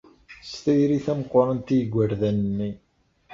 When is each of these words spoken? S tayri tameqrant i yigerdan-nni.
S 0.49 0.53
tayri 0.63 0.99
tameqrant 1.05 1.67
i 1.73 1.75
yigerdan-nni. 1.77 2.71